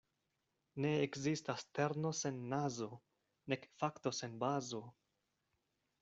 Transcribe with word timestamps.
Ne 0.83 0.91
ekzistas 1.01 1.65
terno 1.79 2.11
sen 2.19 2.39
nazo 2.53 2.87
nek 3.53 3.67
fakto 3.83 4.13
sen 4.21 4.33
bazo. 4.45 4.81